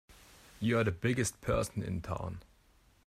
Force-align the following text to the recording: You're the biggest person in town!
You're 0.59 0.83
the 0.83 0.91
biggest 0.91 1.41
person 1.41 1.83
in 1.83 2.01
town! 2.01 2.39